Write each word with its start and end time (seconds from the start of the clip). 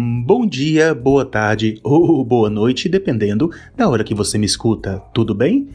Hum, 0.00 0.22
bom 0.22 0.46
dia, 0.46 0.94
boa 0.94 1.24
tarde 1.24 1.80
ou 1.82 2.24
boa 2.24 2.48
noite, 2.48 2.88
dependendo 2.88 3.50
da 3.76 3.88
hora 3.88 4.04
que 4.04 4.14
você 4.14 4.38
me 4.38 4.46
escuta, 4.46 5.02
tudo 5.12 5.34
bem? 5.34 5.70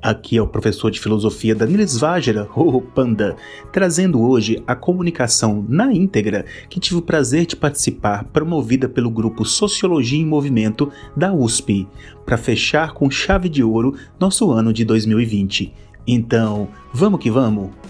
Aqui 0.00 0.38
é 0.38 0.40
o 0.40 0.46
professor 0.46 0.90
de 0.90 0.98
filosofia 0.98 1.54
Danilis 1.54 1.98
Vágera, 1.98 2.48
ou 2.56 2.80
Panda, 2.80 3.36
trazendo 3.70 4.22
hoje 4.22 4.62
a 4.66 4.74
comunicação 4.74 5.62
na 5.68 5.92
íntegra 5.92 6.46
que 6.70 6.80
tive 6.80 7.00
o 7.00 7.02
prazer 7.02 7.44
de 7.44 7.54
participar, 7.54 8.24
promovida 8.24 8.88
pelo 8.88 9.10
grupo 9.10 9.44
Sociologia 9.44 10.22
em 10.22 10.24
Movimento 10.24 10.90
da 11.14 11.34
USP, 11.34 11.86
para 12.24 12.38
fechar 12.38 12.94
com 12.94 13.10
chave 13.10 13.50
de 13.50 13.62
ouro 13.62 13.94
nosso 14.18 14.50
ano 14.52 14.72
de 14.72 14.86
2020. 14.86 15.74
Então, 16.06 16.68
vamos 16.94 17.20
que 17.20 17.30
vamos! 17.30 17.85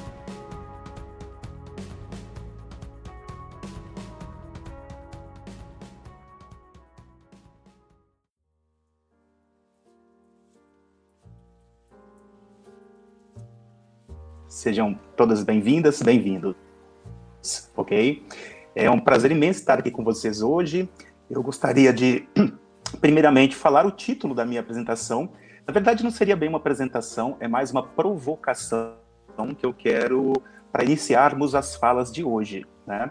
Sejam 14.57 14.99
todas 15.15 15.43
bem-vindas, 15.43 16.01
bem-vindos. 16.01 16.57
Ok? 17.77 18.27
É 18.75 18.91
um 18.91 18.99
prazer 18.99 19.31
imenso 19.31 19.61
estar 19.61 19.79
aqui 19.79 19.91
com 19.91 20.03
vocês 20.03 20.41
hoje. 20.41 20.89
Eu 21.29 21.43
gostaria 21.43 21.93
de, 21.93 22.27
primeiramente, 22.99 23.55
falar 23.55 23.85
o 23.85 23.91
título 23.91 24.35
da 24.35 24.47
minha 24.47 24.63
apresentação. 24.63 25.29
Na 25.67 25.75
verdade, 25.75 26.03
não 26.03 26.11
seria 26.11 26.35
bem 26.35 26.49
uma 26.49 26.57
apresentação, 26.57 27.37
é 27.39 27.47
mais 27.47 27.71
uma 27.71 27.87
provocação 27.87 28.95
que 29.59 29.67
eu 29.67 29.75
quero 29.75 30.33
para 30.73 30.85
iniciarmos 30.85 31.55
as 31.55 31.77
falas 31.77 32.11
de 32.11 32.25
hoje. 32.25 32.65
Né? 32.87 33.11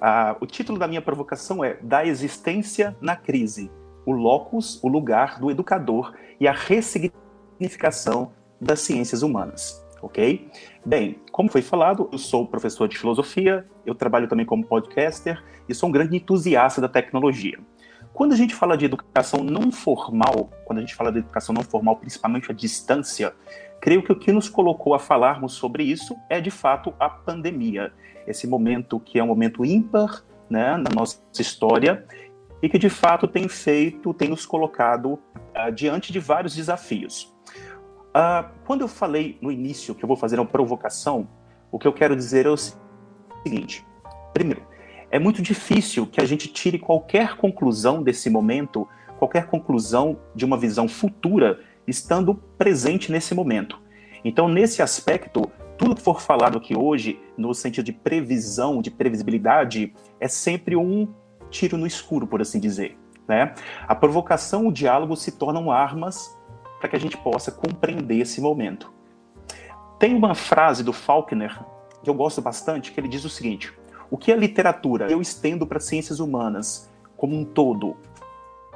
Ah, 0.00 0.36
o 0.40 0.46
título 0.46 0.78
da 0.78 0.86
minha 0.86 1.02
provocação 1.02 1.64
é 1.64 1.78
Da 1.82 2.06
existência 2.06 2.96
na 3.00 3.16
crise: 3.16 3.72
o 4.06 4.12
locus, 4.12 4.80
o 4.84 4.86
lugar 4.86 5.40
do 5.40 5.50
educador 5.50 6.14
e 6.38 6.46
a 6.46 6.52
ressignificação 6.52 8.30
das 8.60 8.82
ciências 8.82 9.22
humanas 9.22 9.84
ok? 10.02 10.48
Bem, 10.84 11.20
como 11.32 11.50
foi 11.50 11.62
falado, 11.62 12.08
eu 12.12 12.18
sou 12.18 12.46
professor 12.46 12.88
de 12.88 12.98
filosofia, 12.98 13.66
eu 13.84 13.94
trabalho 13.94 14.28
também 14.28 14.46
como 14.46 14.64
podcaster 14.64 15.42
e 15.68 15.74
sou 15.74 15.88
um 15.88 15.92
grande 15.92 16.16
entusiasta 16.16 16.80
da 16.80 16.88
tecnologia. 16.88 17.58
Quando 18.12 18.32
a 18.32 18.36
gente 18.36 18.54
fala 18.54 18.78
de 18.78 18.86
educação 18.86 19.44
não 19.44 19.70
formal, 19.70 20.50
quando 20.64 20.78
a 20.78 20.80
gente 20.80 20.94
fala 20.94 21.12
de 21.12 21.18
educação 21.18 21.54
não 21.54 21.62
formal, 21.62 21.96
principalmente 21.96 22.50
a 22.50 22.54
distância, 22.54 23.34
creio 23.80 24.02
que 24.02 24.10
o 24.10 24.16
que 24.16 24.32
nos 24.32 24.48
colocou 24.48 24.94
a 24.94 24.98
falarmos 24.98 25.52
sobre 25.52 25.84
isso 25.84 26.16
é 26.30 26.40
de 26.40 26.50
fato 26.50 26.94
a 26.98 27.10
pandemia. 27.10 27.92
Esse 28.26 28.46
momento 28.46 28.98
que 28.98 29.18
é 29.18 29.22
um 29.22 29.26
momento 29.26 29.64
ímpar 29.64 30.24
né, 30.48 30.76
na 30.78 30.90
nossa 30.94 31.20
história 31.38 32.06
e 32.62 32.68
que 32.68 32.78
de 32.78 32.88
fato 32.88 33.28
tem 33.28 33.48
feito, 33.48 34.14
tem 34.14 34.28
nos 34.28 34.46
colocado 34.46 35.12
uh, 35.12 35.70
diante 35.74 36.10
de 36.12 36.18
vários 36.18 36.54
desafios. 36.54 37.35
Uh, 38.16 38.48
quando 38.64 38.80
eu 38.80 38.88
falei 38.88 39.36
no 39.42 39.52
início 39.52 39.94
que 39.94 40.02
eu 40.02 40.08
vou 40.08 40.16
fazer 40.16 40.40
uma 40.40 40.46
provocação, 40.46 41.28
o 41.70 41.78
que 41.78 41.86
eu 41.86 41.92
quero 41.92 42.16
dizer 42.16 42.46
é 42.46 42.48
o 42.48 42.56
seguinte: 42.56 43.84
primeiro, 44.32 44.62
é 45.10 45.18
muito 45.18 45.42
difícil 45.42 46.06
que 46.06 46.18
a 46.18 46.24
gente 46.24 46.48
tire 46.48 46.78
qualquer 46.78 47.36
conclusão 47.36 48.02
desse 48.02 48.30
momento, 48.30 48.88
qualquer 49.18 49.48
conclusão 49.48 50.18
de 50.34 50.46
uma 50.46 50.56
visão 50.56 50.88
futura, 50.88 51.60
estando 51.86 52.34
presente 52.56 53.12
nesse 53.12 53.34
momento. 53.34 53.78
Então, 54.24 54.48
nesse 54.48 54.80
aspecto, 54.80 55.52
tudo 55.76 55.94
que 55.94 56.00
for 56.00 56.22
falado 56.22 56.56
aqui 56.56 56.74
hoje, 56.74 57.20
no 57.36 57.52
sentido 57.52 57.84
de 57.84 57.92
previsão, 57.92 58.80
de 58.80 58.90
previsibilidade, 58.90 59.92
é 60.18 60.26
sempre 60.26 60.74
um 60.74 61.06
tiro 61.50 61.76
no 61.76 61.86
escuro, 61.86 62.26
por 62.26 62.40
assim 62.40 62.58
dizer. 62.58 62.96
Né? 63.28 63.52
A 63.86 63.94
provocação 63.94 64.66
o 64.66 64.72
diálogo 64.72 65.16
se 65.16 65.32
tornam 65.32 65.70
armas 65.70 66.34
para 66.78 66.88
que 66.88 66.96
a 66.96 67.00
gente 67.00 67.16
possa 67.16 67.50
compreender 67.50 68.18
esse 68.18 68.40
momento. 68.40 68.92
Tem 69.98 70.14
uma 70.14 70.34
frase 70.34 70.84
do 70.84 70.92
Faulkner 70.92 71.58
que 72.02 72.10
eu 72.10 72.14
gosto 72.14 72.40
bastante, 72.40 72.92
que 72.92 73.00
ele 73.00 73.08
diz 73.08 73.24
o 73.24 73.30
seguinte: 73.30 73.72
o 74.10 74.16
que 74.16 74.30
a 74.30 74.36
literatura 74.36 75.10
eu 75.10 75.20
estendo 75.20 75.66
para 75.66 75.80
ciências 75.80 76.20
humanas 76.20 76.90
como 77.16 77.36
um 77.36 77.44
todo 77.44 77.96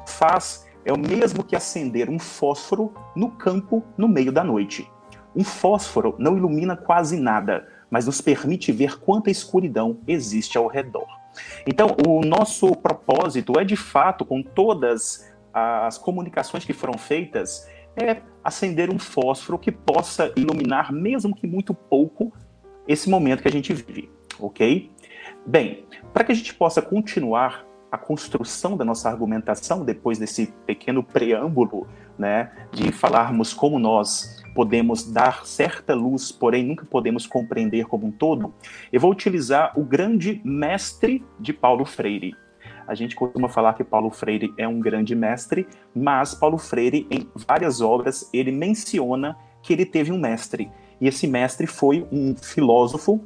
faz 0.06 0.66
é 0.84 0.92
o 0.92 0.98
mesmo 0.98 1.44
que 1.44 1.54
acender 1.54 2.08
um 2.08 2.18
fósforo 2.18 2.92
no 3.14 3.30
campo 3.30 3.84
no 3.96 4.08
meio 4.08 4.32
da 4.32 4.42
noite. 4.42 4.90
Um 5.36 5.44
fósforo 5.44 6.16
não 6.18 6.36
ilumina 6.36 6.76
quase 6.76 7.16
nada, 7.16 7.68
mas 7.90 8.06
nos 8.06 8.20
permite 8.20 8.72
ver 8.72 8.98
quanta 8.98 9.30
escuridão 9.30 9.98
existe 10.06 10.56
ao 10.56 10.66
redor. 10.66 11.06
Então, 11.66 11.96
o 12.06 12.20
nosso 12.22 12.74
propósito 12.74 13.58
é 13.58 13.64
de 13.64 13.76
fato, 13.76 14.24
com 14.24 14.42
todas 14.42 15.30
as 15.52 15.98
comunicações 15.98 16.64
que 16.64 16.72
foram 16.72 16.98
feitas, 16.98 17.68
é 18.00 18.22
acender 18.42 18.90
um 18.90 18.98
fósforo 18.98 19.58
que 19.58 19.70
possa 19.70 20.32
iluminar, 20.36 20.92
mesmo 20.92 21.34
que 21.34 21.46
muito 21.46 21.74
pouco, 21.74 22.32
esse 22.88 23.08
momento 23.08 23.42
que 23.42 23.48
a 23.48 23.52
gente 23.52 23.72
vive, 23.72 24.10
ok? 24.38 24.90
Bem, 25.46 25.84
para 26.12 26.24
que 26.24 26.32
a 26.32 26.34
gente 26.34 26.54
possa 26.54 26.80
continuar 26.80 27.66
a 27.90 27.98
construção 27.98 28.76
da 28.76 28.84
nossa 28.84 29.08
argumentação 29.08 29.84
depois 29.84 30.18
desse 30.18 30.52
pequeno 30.64 31.02
preâmbulo, 31.02 31.86
né, 32.18 32.52
de 32.72 32.92
falarmos 32.92 33.52
como 33.52 33.78
nós 33.78 34.42
podemos 34.54 35.10
dar 35.10 35.46
certa 35.46 35.94
luz, 35.94 36.30
porém 36.30 36.64
nunca 36.64 36.84
podemos 36.84 37.26
compreender 37.26 37.86
como 37.86 38.06
um 38.06 38.12
todo, 38.12 38.54
eu 38.92 39.00
vou 39.00 39.10
utilizar 39.10 39.78
o 39.78 39.84
grande 39.84 40.40
mestre 40.44 41.24
de 41.38 41.52
Paulo 41.52 41.84
Freire, 41.84 42.34
a 42.90 42.94
gente 42.96 43.14
costuma 43.14 43.48
falar 43.48 43.74
que 43.74 43.84
Paulo 43.84 44.10
Freire 44.10 44.52
é 44.58 44.66
um 44.66 44.80
grande 44.80 45.14
mestre, 45.14 45.64
mas 45.94 46.34
Paulo 46.34 46.58
Freire, 46.58 47.06
em 47.08 47.24
várias 47.46 47.80
obras, 47.80 48.28
ele 48.32 48.50
menciona 48.50 49.38
que 49.62 49.72
ele 49.72 49.86
teve 49.86 50.10
um 50.10 50.18
mestre. 50.18 50.68
E 51.00 51.06
esse 51.06 51.28
mestre 51.28 51.68
foi 51.68 52.04
um 52.10 52.34
filósofo 52.34 53.22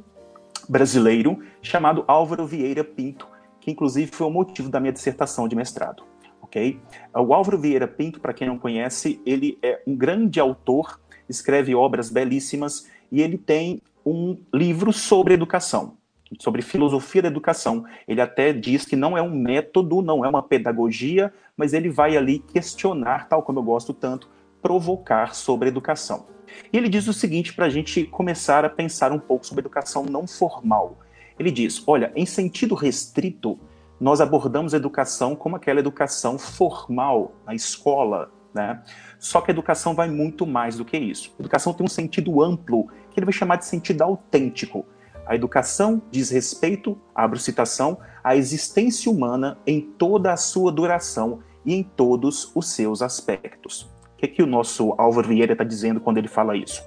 brasileiro 0.69 1.39
chamado 1.63 2.05
Álvaro 2.07 2.45
Vieira 2.45 2.83
Pinto, 2.83 3.27
que 3.59 3.71
inclusive 3.71 4.11
foi 4.11 4.27
o 4.27 4.29
motivo 4.29 4.69
da 4.69 4.79
minha 4.79 4.93
dissertação 4.93 5.47
de 5.47 5.55
mestrado. 5.55 6.03
ok? 6.43 6.79
O 7.15 7.33
Álvaro 7.33 7.57
Vieira 7.57 7.87
Pinto, 7.87 8.19
para 8.19 8.33
quem 8.33 8.47
não 8.47 8.59
conhece, 8.59 9.19
ele 9.25 9.57
é 9.63 9.81
um 9.87 9.95
grande 9.95 10.39
autor, 10.39 10.99
escreve 11.27 11.73
obras 11.73 12.11
belíssimas 12.11 12.87
e 13.11 13.19
ele 13.19 13.39
tem 13.39 13.81
um 14.05 14.37
livro 14.53 14.93
sobre 14.93 15.33
educação 15.33 15.97
sobre 16.39 16.61
filosofia 16.61 17.21
da 17.21 17.27
educação. 17.27 17.85
Ele 18.07 18.21
até 18.21 18.51
diz 18.51 18.85
que 18.85 18.95
não 18.95 19.17
é 19.17 19.21
um 19.21 19.35
método, 19.35 20.01
não 20.01 20.25
é 20.25 20.29
uma 20.29 20.41
pedagogia, 20.41 21.33
mas 21.55 21.73
ele 21.73 21.89
vai 21.89 22.17
ali 22.17 22.39
questionar, 22.39 23.27
tal 23.27 23.43
como 23.43 23.59
eu 23.59 23.63
gosto 23.63 23.93
tanto, 23.93 24.29
provocar 24.61 25.35
sobre 25.35 25.69
educação. 25.69 26.25
E 26.71 26.77
ele 26.77 26.89
diz 26.89 27.07
o 27.07 27.13
seguinte 27.13 27.53
para 27.53 27.65
a 27.65 27.69
gente 27.69 28.03
começar 28.05 28.65
a 28.65 28.69
pensar 28.69 29.11
um 29.11 29.19
pouco 29.19 29.45
sobre 29.45 29.61
educação 29.61 30.05
não 30.05 30.27
formal. 30.27 30.99
Ele 31.37 31.51
diz: 31.51 31.83
olha, 31.87 32.11
em 32.15 32.25
sentido 32.25 32.75
restrito, 32.75 33.59
nós 33.99 34.21
abordamos 34.21 34.73
a 34.73 34.77
educação 34.77 35.35
como 35.35 35.55
aquela 35.55 35.79
educação 35.79 36.37
formal 36.37 37.33
na 37.45 37.53
escola, 37.53 38.31
né? 38.53 38.81
Só 39.19 39.41
que 39.41 39.51
a 39.51 39.53
educação 39.53 39.93
vai 39.93 40.09
muito 40.09 40.45
mais 40.45 40.77
do 40.77 40.85
que 40.85 40.97
isso. 40.97 41.33
A 41.37 41.41
educação 41.41 41.73
tem 41.73 41.85
um 41.85 41.89
sentido 41.89 42.41
amplo, 42.41 42.87
que 43.11 43.19
ele 43.19 43.25
vai 43.25 43.33
chamar 43.33 43.57
de 43.57 43.65
sentido 43.65 44.01
autêntico. 44.01 44.85
A 45.25 45.33
educação 45.33 46.01
diz 46.11 46.29
respeito, 46.29 46.97
abro 47.13 47.39
citação, 47.39 47.97
à 48.23 48.35
existência 48.35 49.11
humana 49.11 49.57
em 49.65 49.81
toda 49.81 50.31
a 50.31 50.37
sua 50.37 50.71
duração 50.71 51.39
e 51.65 51.73
em 51.73 51.81
todos 51.81 52.51
os 52.53 52.69
seus 52.69 53.01
aspectos. 53.01 53.89
O 54.13 54.17
que, 54.17 54.25
é 54.25 54.27
que 54.27 54.43
o 54.43 54.47
nosso 54.47 54.93
Álvaro 54.97 55.27
Vieira 55.27 55.53
está 55.53 55.63
dizendo 55.63 55.99
quando 55.99 56.19
ele 56.19 56.27
fala 56.27 56.55
isso? 56.55 56.83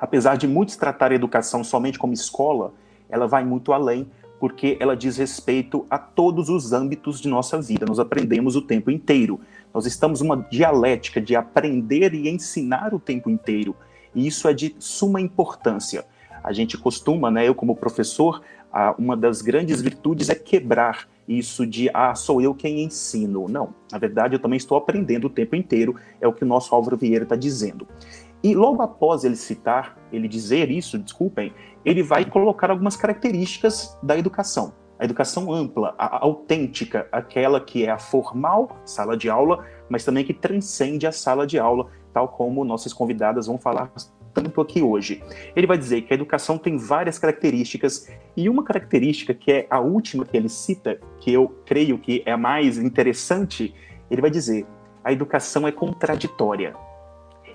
Apesar 0.00 0.36
de 0.36 0.48
muitos 0.48 0.76
tratar 0.76 1.12
a 1.12 1.14
educação 1.14 1.62
somente 1.62 1.98
como 1.98 2.12
escola, 2.12 2.74
ela 3.08 3.26
vai 3.26 3.44
muito 3.44 3.72
além, 3.72 4.10
porque 4.40 4.76
ela 4.80 4.96
diz 4.96 5.16
respeito 5.16 5.86
a 5.88 5.96
todos 5.96 6.48
os 6.48 6.72
âmbitos 6.72 7.20
de 7.20 7.28
nossa 7.28 7.60
vida. 7.62 7.86
Nós 7.86 8.00
aprendemos 8.00 8.56
o 8.56 8.62
tempo 8.62 8.90
inteiro. 8.90 9.40
Nós 9.72 9.86
estamos 9.86 10.20
numa 10.20 10.36
dialética 10.50 11.20
de 11.20 11.36
aprender 11.36 12.12
e 12.14 12.28
ensinar 12.28 12.92
o 12.92 12.98
tempo 12.98 13.30
inteiro. 13.30 13.74
E 14.14 14.26
isso 14.26 14.48
é 14.48 14.52
de 14.52 14.74
suma 14.78 15.20
importância. 15.20 16.04
A 16.44 16.52
gente 16.52 16.76
costuma, 16.76 17.30
né, 17.30 17.48
eu 17.48 17.54
como 17.54 17.74
professor, 17.74 18.42
uma 18.98 19.16
das 19.16 19.40
grandes 19.40 19.80
virtudes 19.80 20.28
é 20.28 20.34
quebrar 20.34 21.08
isso 21.26 21.66
de, 21.66 21.88
ah, 21.94 22.14
sou 22.14 22.42
eu 22.42 22.54
quem 22.54 22.82
ensino. 22.82 23.48
Não, 23.48 23.74
na 23.90 23.96
verdade 23.96 24.34
eu 24.34 24.38
também 24.38 24.58
estou 24.58 24.76
aprendendo 24.76 25.26
o 25.26 25.30
tempo 25.30 25.56
inteiro, 25.56 25.96
é 26.20 26.28
o 26.28 26.32
que 26.34 26.44
o 26.44 26.46
nosso 26.46 26.74
Álvaro 26.74 26.98
Vieira 26.98 27.24
está 27.24 27.34
dizendo. 27.34 27.88
E 28.42 28.54
logo 28.54 28.82
após 28.82 29.24
ele 29.24 29.36
citar, 29.36 29.96
ele 30.12 30.28
dizer 30.28 30.70
isso, 30.70 30.98
desculpem, 30.98 31.50
ele 31.82 32.02
vai 32.02 32.26
colocar 32.26 32.70
algumas 32.70 32.94
características 32.94 33.96
da 34.02 34.18
educação. 34.18 34.74
A 34.98 35.04
educação 35.04 35.50
ampla, 35.50 35.94
a 35.98 36.22
autêntica, 36.22 37.08
aquela 37.10 37.58
que 37.60 37.86
é 37.86 37.90
a 37.90 37.98
formal, 37.98 38.76
sala 38.84 39.16
de 39.16 39.30
aula, 39.30 39.64
mas 39.88 40.04
também 40.04 40.24
que 40.24 40.34
transcende 40.34 41.06
a 41.06 41.12
sala 41.12 41.46
de 41.46 41.58
aula, 41.58 41.88
tal 42.12 42.28
como 42.28 42.64
nossas 42.64 42.92
convidadas 42.92 43.46
vão 43.46 43.58
falar 43.58 43.90
tanto 44.34 44.60
aqui 44.60 44.82
hoje. 44.82 45.22
Ele 45.54 45.66
vai 45.66 45.78
dizer 45.78 46.02
que 46.02 46.12
a 46.12 46.16
educação 46.16 46.58
tem 46.58 46.76
várias 46.76 47.18
características, 47.18 48.10
e 48.36 48.48
uma 48.48 48.64
característica 48.64 49.32
que 49.32 49.52
é 49.52 49.66
a 49.70 49.78
última 49.78 50.26
que 50.26 50.36
ele 50.36 50.48
cita, 50.48 50.98
que 51.20 51.32
eu 51.32 51.48
creio 51.64 51.96
que 51.96 52.22
é 52.26 52.32
a 52.32 52.36
mais 52.36 52.76
interessante, 52.76 53.72
ele 54.10 54.20
vai 54.20 54.30
dizer: 54.30 54.66
a 55.02 55.12
educação 55.12 55.66
é 55.68 55.72
contraditória. 55.72 56.74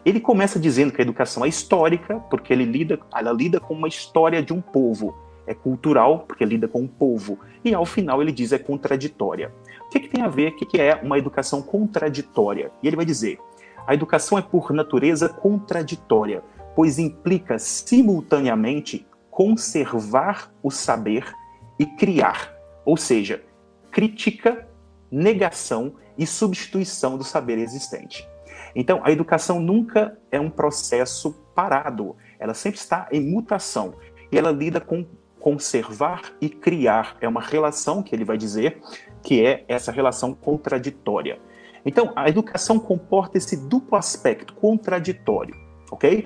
Ele 0.05 0.19
começa 0.21 0.57
dizendo 0.57 0.93
que 0.93 1.01
a 1.01 1.03
educação 1.03 1.43
é 1.43 1.49
histórica, 1.49 2.19
porque 2.29 2.53
ele 2.53 2.63
lida, 2.63 2.97
ela 3.13 3.33
lida 3.33 3.59
com 3.59 3.73
uma 3.73 3.87
história 3.87 4.41
de 4.41 4.53
um 4.53 4.61
povo. 4.61 5.13
É 5.45 5.53
cultural, 5.53 6.19
porque 6.27 6.45
lida 6.45 6.67
com 6.67 6.81
um 6.81 6.87
povo. 6.87 7.39
E 7.65 7.73
ao 7.73 7.85
final 7.85 8.21
ele 8.21 8.31
diz 8.31 8.53
é 8.53 8.59
contraditória. 8.59 9.51
O 9.87 9.89
que, 9.89 9.99
que 9.99 10.07
tem 10.07 10.23
a 10.23 10.27
ver? 10.27 10.51
O 10.51 10.55
que, 10.55 10.65
que 10.65 10.79
é 10.79 10.95
uma 10.95 11.17
educação 11.17 11.61
contraditória? 11.61 12.71
E 12.81 12.87
ele 12.87 12.95
vai 12.95 13.05
dizer: 13.05 13.39
a 13.85 13.93
educação 13.93 14.37
é 14.37 14.41
por 14.41 14.71
natureza 14.71 15.27
contraditória, 15.27 16.43
pois 16.79 16.97
implica 16.97 17.59
simultaneamente 17.59 19.05
conservar 19.29 20.49
o 20.63 20.71
saber 20.71 21.29
e 21.77 21.85
criar, 21.85 22.55
ou 22.85 22.95
seja, 22.95 23.43
crítica, 23.91 24.65
negação 25.11 25.95
e 26.17 26.25
substituição 26.25 27.17
do 27.17 27.23
saber 27.25 27.57
existente. 27.57 28.25
Então, 28.73 29.01
a 29.03 29.11
educação 29.11 29.59
nunca 29.59 30.17
é 30.31 30.39
um 30.39 30.49
processo 30.49 31.33
parado, 31.53 32.15
ela 32.39 32.53
sempre 32.53 32.79
está 32.79 33.09
em 33.11 33.29
mutação 33.29 33.95
e 34.31 34.37
ela 34.37 34.49
lida 34.49 34.79
com 34.79 35.05
conservar 35.37 36.31
e 36.39 36.47
criar. 36.47 37.17
É 37.19 37.27
uma 37.27 37.41
relação 37.41 38.01
que 38.01 38.15
ele 38.15 38.23
vai 38.23 38.37
dizer 38.37 38.81
que 39.21 39.45
é 39.45 39.65
essa 39.67 39.91
relação 39.91 40.33
contraditória. 40.33 41.41
Então, 41.85 42.13
a 42.15 42.29
educação 42.29 42.79
comporta 42.79 43.37
esse 43.37 43.67
duplo 43.67 43.97
aspecto 43.97 44.53
contraditório, 44.53 45.53
ok? 45.91 46.25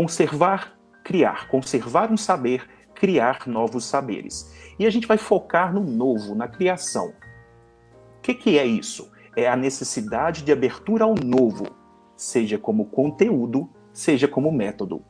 Conservar, 0.00 0.78
criar, 1.04 1.46
conservar 1.48 2.10
um 2.10 2.16
saber, 2.16 2.66
criar 2.94 3.46
novos 3.46 3.84
saberes. 3.84 4.50
E 4.78 4.86
a 4.86 4.90
gente 4.90 5.06
vai 5.06 5.18
focar 5.18 5.74
no 5.74 5.82
novo, 5.82 6.34
na 6.34 6.48
criação. 6.48 7.08
O 8.16 8.20
que, 8.22 8.32
que 8.32 8.58
é 8.58 8.64
isso? 8.64 9.12
É 9.36 9.46
a 9.46 9.54
necessidade 9.54 10.42
de 10.42 10.50
abertura 10.52 11.04
ao 11.04 11.14
novo, 11.14 11.66
seja 12.16 12.56
como 12.56 12.86
conteúdo, 12.86 13.68
seja 13.92 14.26
como 14.26 14.50
método. 14.50 15.02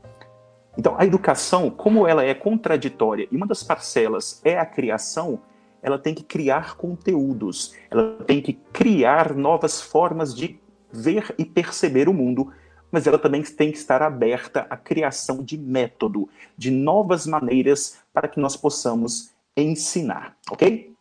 Então, 0.76 0.96
a 0.98 1.06
educação, 1.06 1.70
como 1.70 2.04
ela 2.04 2.24
é 2.24 2.34
contraditória 2.34 3.28
e 3.30 3.36
uma 3.36 3.46
das 3.46 3.62
parcelas 3.62 4.40
é 4.44 4.58
a 4.58 4.66
criação, 4.66 5.38
ela 5.80 6.00
tem 6.00 6.16
que 6.16 6.24
criar 6.24 6.74
conteúdos, 6.74 7.76
ela 7.88 8.24
tem 8.26 8.42
que 8.42 8.54
criar 8.72 9.36
novas 9.36 9.80
formas 9.80 10.34
de 10.34 10.58
ver 10.92 11.32
e 11.38 11.44
perceber 11.44 12.08
o 12.08 12.12
mundo, 12.12 12.52
mas 12.90 13.06
ela 13.06 13.18
também 13.18 13.42
tem 13.42 13.70
que 13.70 13.78
estar 13.78 14.02
aberta 14.02 14.66
à 14.68 14.76
criação 14.76 15.42
de 15.42 15.56
método, 15.56 16.28
de 16.56 16.70
novas 16.70 17.26
maneiras 17.26 17.98
para 18.12 18.28
que 18.28 18.40
nós 18.40 18.56
possamos 18.56 19.32
ensinar, 19.56 20.36
ok? 20.50 20.94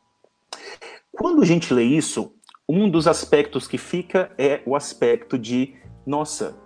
Quando 1.12 1.42
a 1.42 1.46
gente 1.46 1.74
lê 1.74 1.84
isso, 1.84 2.34
um 2.68 2.90
dos 2.90 3.08
aspectos 3.08 3.68
que 3.68 3.78
fica 3.78 4.32
é 4.38 4.62
o 4.66 4.76
aspecto 4.76 5.38
de, 5.38 5.76
nossa, 6.06 6.58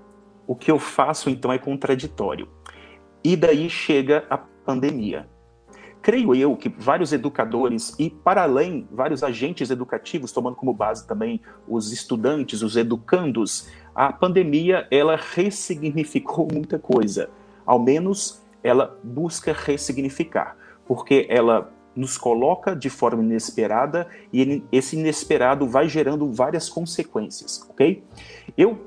o 0.46 0.56
que 0.56 0.70
eu 0.70 0.78
faço 0.78 1.30
então 1.30 1.52
é 1.52 1.58
contraditório. 1.58 2.48
E 3.24 3.36
daí 3.36 3.70
chega 3.70 4.25
a 4.30 4.38
pandemia 4.38 5.28
creio 6.04 6.36
eu 6.36 6.56
que 6.56 6.68
vários 6.68 7.14
educadores 7.14 7.96
e, 7.98 8.10
para 8.10 8.44
além, 8.44 8.88
vários 8.92 9.24
agentes 9.24 9.72
educativos, 9.72 10.34
tomando 10.34 10.58
como 10.58 10.74
base 10.74 11.08
também 11.08 11.42
os 11.66 11.94
estudantes, 11.94 12.62
os 12.62 12.75
educandos, 12.75 13.70
a 13.95 14.12
pandemia 14.12 14.88
ela 14.90 15.16
ressignificou 15.16 16.48
muita 16.51 16.80
coisa. 16.80 17.30
Ao 17.66 17.80
menos 17.80 18.42
ela 18.63 18.98
busca 19.04 19.54
ressignificar, 19.54 20.56
porque 20.86 21.28
ela 21.30 21.72
nos 21.95 22.18
coloca 22.18 22.75
de 22.75 22.90
forma 22.90 23.24
inesperada 23.24 24.07
e 24.31 24.63
esse 24.72 24.98
inesperado 24.98 25.68
vai 25.68 25.88
gerando 25.88 26.31
várias 26.31 26.69
consequências, 26.69 27.66
ok? 27.69 28.04
Eu 28.57 28.81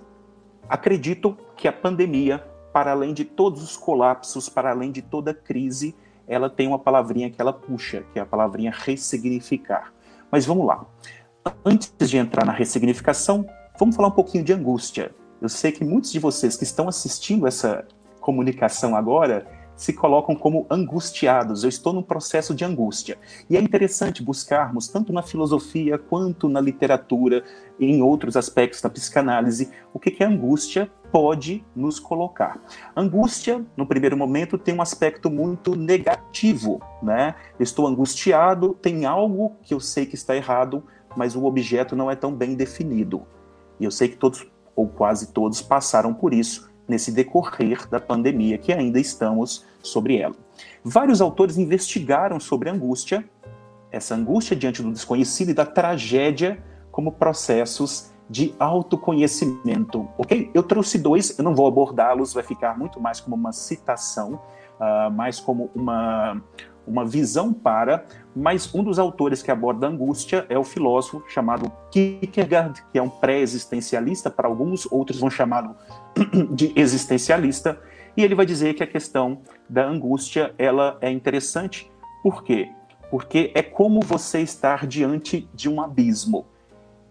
acredito 0.69 1.37
que 1.57 1.69
a 1.69 1.73
pandemia, 1.73 2.45
para 2.73 2.91
além 2.91 3.15
de 3.15 3.25
todos 3.25 3.63
os 3.63 3.77
colapsos, 3.77 4.49
para 4.49 4.71
além 4.71 4.91
de 4.91 5.03
toda 5.03 5.33
crise, 5.33 5.95
ela 6.27 6.51
tem 6.51 6.67
uma 6.67 6.79
palavrinha 6.79 7.31
que 7.31 7.41
ela 7.41 7.53
puxa, 7.53 8.05
que 8.13 8.19
é 8.19 8.23
a 8.23 8.27
palavrinha 8.27 8.73
ressignificar. 8.75 9.93
Mas 10.31 10.45
vamos 10.45 10.67
lá. 10.67 10.85
Antes 11.65 12.11
de 12.11 12.17
entrar 12.17 12.45
na 12.45 12.53
ressignificação, 12.53 13.47
vamos 13.79 13.97
falar 13.97 14.09
um 14.09 14.13
pouquinho 14.13 14.45
de 14.45 14.53
angústia. 14.53 15.15
Eu 15.41 15.49
sei 15.49 15.71
que 15.71 15.85
muitos 15.85 16.11
de 16.11 16.19
vocês 16.19 16.57
que 16.57 16.65
estão 16.65 16.89
assistindo 16.89 17.47
essa 17.47 17.87
comunicação 18.21 18.97
agora 18.97 19.47
se 19.77 19.93
colocam 19.93 20.35
como 20.35 20.67
angustiados. 20.71 21.63
Eu 21.63 21.69
estou 21.69 21.93
num 21.93 22.03
processo 22.03 22.55
de 22.55 22.65
angústia. 22.65 23.19
E 23.49 23.57
é 23.57 23.61
interessante 23.61 24.23
buscarmos, 24.23 24.89
tanto 24.89 25.13
na 25.13 25.23
filosofia 25.23 25.99
quanto 25.99 26.49
na 26.49 26.61
literatura, 26.61 27.45
em 27.79 28.01
outros 28.01 28.37
aspectos 28.37 28.81
da 28.81 28.89
psicanálise, 28.89 29.71
o 29.93 29.99
que, 29.99 30.11
que 30.11 30.25
a 30.25 30.29
angústia 30.29 30.91
pode 31.13 31.63
nos 31.75 32.01
colocar. 32.01 32.59
Angústia, 32.97 33.65
no 33.77 33.87
primeiro 33.87 34.17
momento, 34.17 34.57
tem 34.57 34.75
um 34.75 34.83
aspecto 34.83 35.31
muito 35.31 35.77
negativo, 35.77 36.81
né? 37.03 37.35
Estou 37.61 37.87
angustiado, 37.87 38.75
tem 38.81 39.05
algo 39.05 39.57
que 39.63 39.75
eu 39.75 39.81
sei 39.81 40.07
que 40.07 40.15
está 40.15 40.35
errado, 40.35 40.83
mas 41.15 41.37
o 41.37 41.45
objeto 41.45 41.95
não 41.95 42.11
é 42.11 42.17
tão 42.17 42.35
bem 42.35 42.55
definido. 42.55 43.27
E 43.79 43.85
eu 43.85 43.91
sei 43.91 44.09
que 44.09 44.17
todos, 44.17 44.47
ou 44.75 44.89
quase 44.89 45.33
todos, 45.33 45.63
passaram 45.63 46.13
por 46.15 46.33
isso 46.33 46.71
nesse 46.89 47.11
decorrer 47.11 47.89
da 47.89 47.99
pandemia 47.99 48.59
que 48.59 48.73
ainda 48.73 49.01
estamos 49.01 49.65
sobre 49.83 50.19
ela. 50.19 50.35
Vários 50.85 51.21
autores 51.21 51.59
investigaram 51.59 52.39
sobre 52.39 52.69
a 52.69 52.73
angústia, 52.73 53.29
essa 53.91 54.15
angústia 54.15 54.57
diante 54.57 54.83
do 54.83 54.93
desconhecido 54.93 55.51
e 55.51 55.55
da 55.55 55.67
tragédia 55.67 56.63
como 56.91 57.13
processos 57.13 58.11
de 58.29 58.55
autoconhecimento, 58.59 60.09
ok? 60.19 60.51
Eu 60.53 60.63
trouxe 60.63 60.99
dois, 60.99 61.39
eu 61.39 61.45
não 61.45 61.55
vou 61.55 61.67
abordá-los, 61.67 62.33
vai 62.33 62.43
ficar 62.43 62.77
muito 62.77 63.01
mais 63.01 63.21
como 63.21 63.37
uma 63.37 63.53
citação, 63.53 64.41
uh, 64.81 65.11
mais 65.13 65.39
como 65.39 65.71
uma, 65.75 66.43
uma 66.87 67.05
visão 67.05 67.53
para, 67.53 68.05
mas 68.35 68.73
um 68.75 68.83
dos 68.83 68.99
autores 68.99 69.43
que 69.43 69.51
aborda 69.51 69.87
a 69.87 69.91
angústia 69.91 70.47
é 70.49 70.59
o 70.59 70.65
filósofo 70.65 71.25
chamado 71.29 71.71
Kierkegaard, 71.91 72.83
que 72.93 72.99
é 72.99 73.03
um 73.03 73.09
pré-existencialista, 73.09 74.31
para 74.31 74.49
alguns, 74.49 74.91
outros 74.91 75.19
vão 75.19 75.31
chamá-lo 75.31 75.75
de 76.53 76.73
existencialista, 76.77 77.81
e 78.17 78.23
ele 78.23 78.35
vai 78.35 78.47
dizer 78.47 78.75
que 78.75 78.83
a 78.83 78.87
questão 78.87 79.41
da 79.69 79.87
angústia 79.87 80.55
ela 80.57 80.97
é 81.01 81.11
interessante, 81.11 81.91
por 82.23 82.43
quê? 82.43 82.71
Porque 83.11 83.53
é 83.55 83.63
como 83.63 84.01
você 84.01 84.41
estar 84.41 84.87
diante 84.87 85.49
de 85.55 85.69
um 85.69 85.81
abismo. 85.81 86.47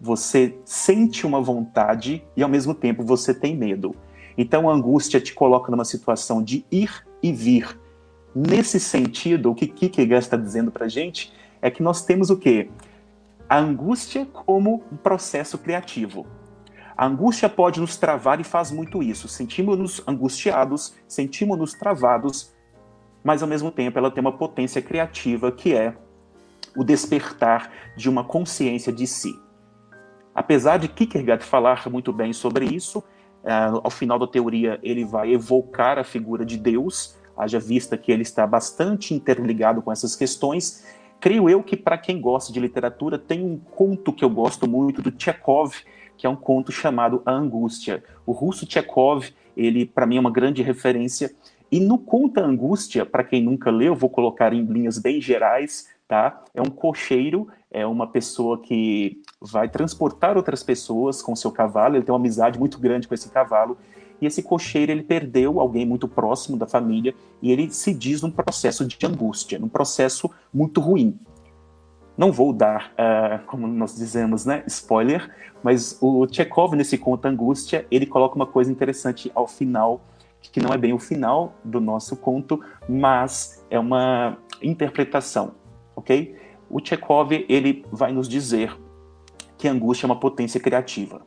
Você 0.00 0.58
sente 0.64 1.26
uma 1.26 1.40
vontade 1.40 2.22
e 2.36 2.42
ao 2.42 2.48
mesmo 2.48 2.74
tempo 2.74 3.02
você 3.02 3.32
tem 3.32 3.56
medo. 3.56 3.94
Então 4.36 4.68
a 4.68 4.74
angústia 4.74 5.20
te 5.20 5.32
coloca 5.32 5.70
numa 5.70 5.84
situação 5.84 6.42
de 6.42 6.66
ir 6.70 7.06
e 7.22 7.32
vir. 7.32 7.78
Nesse 8.38 8.78
sentido, 8.78 9.50
o 9.50 9.54
que 9.54 9.66
Kierkegaard 9.66 10.22
está 10.22 10.36
dizendo 10.36 10.70
para 10.70 10.86
gente 10.88 11.32
é 11.62 11.70
que 11.70 11.82
nós 11.82 12.04
temos 12.04 12.28
o 12.28 12.36
quê? 12.36 12.68
A 13.48 13.58
angústia 13.58 14.26
como 14.26 14.84
um 14.92 14.96
processo 14.98 15.56
criativo. 15.56 16.26
A 16.94 17.06
angústia 17.06 17.48
pode 17.48 17.80
nos 17.80 17.96
travar 17.96 18.38
e 18.38 18.44
faz 18.44 18.70
muito 18.70 19.02
isso. 19.02 19.26
Sentimos-nos 19.26 20.06
angustiados, 20.06 20.94
sentimos-nos 21.08 21.72
travados, 21.72 22.54
mas 23.24 23.42
ao 23.42 23.48
mesmo 23.48 23.70
tempo 23.70 23.98
ela 23.98 24.10
tem 24.10 24.20
uma 24.20 24.36
potência 24.36 24.82
criativa 24.82 25.50
que 25.50 25.74
é 25.74 25.96
o 26.76 26.84
despertar 26.84 27.72
de 27.96 28.06
uma 28.06 28.22
consciência 28.22 28.92
de 28.92 29.06
si. 29.06 29.34
Apesar 30.34 30.76
de 30.76 30.88
Kierkegaard 30.88 31.42
falar 31.42 31.88
muito 31.88 32.12
bem 32.12 32.34
sobre 32.34 32.66
isso, 32.66 33.02
é, 33.42 33.50
ao 33.82 33.90
final 33.90 34.18
da 34.18 34.26
teoria 34.26 34.78
ele 34.82 35.06
vai 35.06 35.32
evocar 35.32 35.98
a 35.98 36.04
figura 36.04 36.44
de 36.44 36.58
Deus, 36.58 37.16
haja 37.36 37.58
vista 37.58 37.96
que 37.96 38.10
ele 38.10 38.22
está 38.22 38.46
bastante 38.46 39.14
interligado 39.14 39.82
com 39.82 39.92
essas 39.92 40.16
questões. 40.16 40.84
Creio 41.20 41.48
eu 41.48 41.62
que 41.62 41.76
para 41.76 41.98
quem 41.98 42.20
gosta 42.20 42.52
de 42.52 42.60
literatura 42.60 43.18
tem 43.18 43.44
um 43.44 43.58
conto 43.58 44.12
que 44.12 44.24
eu 44.24 44.30
gosto 44.30 44.68
muito 44.68 45.02
do 45.02 45.12
Chekhov, 45.16 45.74
que 46.16 46.26
é 46.26 46.30
um 46.30 46.36
conto 46.36 46.72
chamado 46.72 47.22
A 47.26 47.32
Angústia. 47.32 48.02
O 48.24 48.32
russo 48.32 48.66
Chekhov, 48.68 49.28
ele 49.56 49.84
para 49.84 50.06
mim 50.06 50.16
é 50.16 50.20
uma 50.20 50.30
grande 50.30 50.62
referência. 50.62 51.34
E 51.70 51.80
no 51.80 51.98
conto 51.98 52.38
A 52.38 52.44
Angústia, 52.44 53.04
para 53.04 53.24
quem 53.24 53.42
nunca 53.42 53.70
leu, 53.70 53.94
vou 53.94 54.08
colocar 54.08 54.52
em 54.52 54.64
linhas 54.64 54.98
bem 54.98 55.20
gerais, 55.20 55.88
tá? 56.06 56.42
É 56.54 56.62
um 56.62 56.70
cocheiro, 56.70 57.48
é 57.70 57.84
uma 57.86 58.06
pessoa 58.06 58.58
que 58.58 59.20
vai 59.40 59.68
transportar 59.68 60.36
outras 60.36 60.62
pessoas 60.62 61.20
com 61.20 61.34
seu 61.34 61.50
cavalo, 61.50 61.96
ele 61.96 62.04
tem 62.04 62.12
uma 62.12 62.18
amizade 62.18 62.58
muito 62.58 62.78
grande 62.78 63.08
com 63.08 63.14
esse 63.14 63.28
cavalo, 63.28 63.76
e 64.20 64.26
esse 64.26 64.42
cocheiro 64.42 64.92
ele 64.92 65.02
perdeu 65.02 65.60
alguém 65.60 65.84
muito 65.84 66.08
próximo 66.08 66.56
da 66.56 66.66
família 66.66 67.14
e 67.42 67.52
ele 67.52 67.70
se 67.70 67.92
diz 67.92 68.22
num 68.22 68.30
processo 68.30 68.86
de 68.86 68.96
angústia, 69.06 69.58
num 69.58 69.68
processo 69.68 70.30
muito 70.52 70.80
ruim. 70.80 71.18
Não 72.16 72.32
vou 72.32 72.52
dar, 72.52 72.92
uh, 72.92 73.44
como 73.46 73.66
nós 73.66 73.94
dizemos, 73.94 74.46
né, 74.46 74.64
spoiler, 74.66 75.30
mas 75.62 75.98
o 76.00 76.26
Chekhov, 76.26 76.74
nesse 76.74 76.96
conto 76.96 77.26
Angústia, 77.26 77.86
ele 77.90 78.06
coloca 78.06 78.36
uma 78.36 78.46
coisa 78.46 78.70
interessante 78.70 79.30
ao 79.34 79.46
final, 79.46 80.00
que 80.40 80.60
não 80.60 80.72
é 80.72 80.78
bem 80.78 80.92
o 80.92 80.98
final 80.98 81.54
do 81.62 81.80
nosso 81.80 82.16
conto, 82.16 82.62
mas 82.88 83.64
é 83.68 83.78
uma 83.78 84.38
interpretação, 84.62 85.52
ok? 85.94 86.34
O 86.70 86.80
Chekhov 86.82 87.32
ele 87.48 87.84
vai 87.92 88.12
nos 88.12 88.28
dizer 88.28 88.74
que 89.58 89.68
angústia 89.68 90.06
é 90.06 90.08
uma 90.08 90.20
potência 90.20 90.60
criativa, 90.60 91.22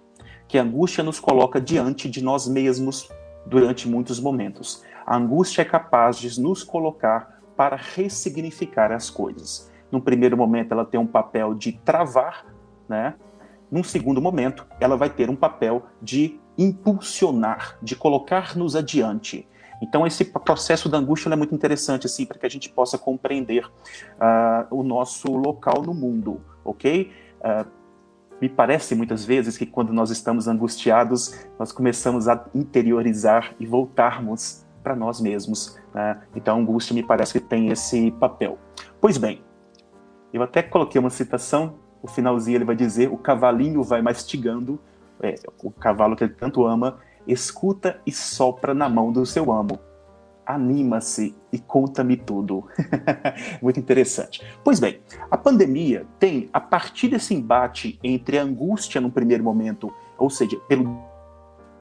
que 0.50 0.58
a 0.58 0.64
angústia 0.64 1.04
nos 1.04 1.20
coloca 1.20 1.62
diante 1.62 2.10
de 2.10 2.24
nós 2.24 2.48
mesmos 2.48 3.08
durante 3.46 3.88
muitos 3.88 4.20
momentos. 4.20 4.84
A 5.06 5.16
angústia 5.16 5.62
é 5.62 5.66
capaz 5.66 6.18
de 6.18 6.42
nos 6.42 6.64
colocar 6.64 7.40
para 7.56 7.76
ressignificar 7.76 8.92
as 8.92 9.12
coisas. 9.12 9.72
No 9.92 10.02
primeiro 10.02 10.36
momento, 10.36 10.72
ela 10.72 10.84
tem 10.84 11.00
um 11.00 11.06
papel 11.06 11.54
de 11.54 11.74
travar, 11.74 12.48
né? 12.88 13.14
Num 13.72 13.84
segundo 13.84 14.20
momento, 14.20 14.66
ela 14.80 14.98
vai 14.98 15.10
ter 15.10 15.30
um 15.30 15.36
papel 15.36 15.84
de 16.02 16.40
impulsionar, 16.58 17.78
de 17.82 17.96
colocar-nos 17.96 18.76
adiante. 18.76 19.48
Então, 19.82 20.06
esse 20.06 20.26
processo 20.26 20.90
da 20.90 20.98
angústia 20.98 21.30
é 21.30 21.36
muito 21.36 21.54
interessante, 21.54 22.08
assim, 22.08 22.26
para 22.26 22.40
que 22.40 22.46
a 22.46 22.50
gente 22.50 22.70
possa 22.70 22.98
compreender 22.98 23.66
uh, 23.66 24.76
o 24.76 24.82
nosso 24.82 25.32
local 25.32 25.84
no 25.84 25.94
mundo, 25.94 26.42
ok? 26.66 27.12
Uh, 27.40 27.79
me 28.42 28.48
parece 28.48 28.96
muitas 28.96 29.26
vezes 29.26 29.58
que 29.58 29.66
quando 29.66 29.92
nós 29.92 30.10
estamos 30.10 30.48
angustiados, 30.48 31.46
nós 31.58 31.72
começamos 31.72 32.28
a 32.28 32.46
interiorizar 32.56 33.54
e 33.60 33.66
voltarmos 33.66 34.66
para 34.82 34.96
nós 34.96 35.20
mesmos. 35.20 35.78
Né? 35.94 36.22
Então, 36.36 36.58
a 36.58 36.60
angústia 36.60 36.94
me 36.94 37.04
parece 37.04 37.34
que 37.34 37.40
tem 37.40 37.70
esse 37.70 38.12
papel. 38.12 38.58
Pois 39.02 39.18
bem, 39.18 39.44
eu 40.32 40.42
até 40.42 40.62
coloquei 40.62 41.00
uma 41.00 41.10
citação, 41.10 41.76
o 42.02 42.08
finalzinho 42.08 42.58
ele 42.58 42.66
vai 42.66 42.76
dizer: 42.76 43.12
o 43.12 43.18
cavalinho 43.18 43.84
vai 43.84 44.02
mastigando, 44.02 44.80
é, 45.22 45.36
o 45.62 45.72
cavalo 45.72 46.16
que 46.16 46.24
ele 46.24 46.34
tanto 46.34 46.66
ama, 46.66 47.00
escuta 47.28 48.00
e 48.06 48.12
sopra 48.12 48.74
na 48.74 48.88
mão 48.88 49.12
do 49.12 49.26
seu 49.26 49.52
amo. 49.52 49.80
Anima-se 50.50 51.36
e 51.54 51.60
conta-me 51.60 52.18
tudo. 52.18 52.66
Muito 53.62 53.80
interessante. 53.80 54.42
Pois 54.64 54.80
bem, 54.80 55.00
a 55.30 55.38
pandemia 55.38 56.08
tem, 56.18 56.50
a 56.52 56.60
partir 56.60 57.10
desse 57.10 57.36
embate 57.36 58.00
entre 58.04 58.40
a 58.40 58.42
angústia 58.42 59.00
no 59.00 59.12
primeiro 59.12 59.44
momento, 59.44 59.94
ou 60.18 60.28
seja, 60.28 60.58
pelo 60.68 60.98